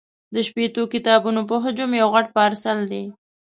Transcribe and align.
د 0.33 0.35
شپېتو 0.47 0.81
کتابونو 0.93 1.41
په 1.49 1.55
حجم 1.63 1.91
یو 2.01 2.07
غټ 2.13 2.27
پارسل 2.37 2.77
دی. 2.91 3.03